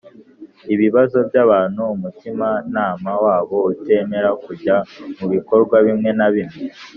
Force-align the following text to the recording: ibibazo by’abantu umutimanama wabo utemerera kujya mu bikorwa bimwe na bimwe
ibibazo 0.73 1.17
by’abantu 1.27 1.81
umutimanama 1.95 3.11
wabo 3.23 3.57
utemerera 3.71 4.31
kujya 4.45 4.75
mu 5.17 5.25
bikorwa 5.33 5.75
bimwe 5.87 6.11
na 6.19 6.29
bimwe 6.35 6.61